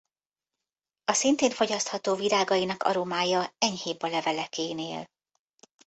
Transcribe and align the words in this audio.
A 1.03 1.13
szintén 1.13 1.49
fogyasztható 1.49 2.15
virágainak 2.15 2.83
aromája 2.83 3.53
enyhébb 3.59 4.01
a 4.01 4.07
levelekénél. 4.07 5.09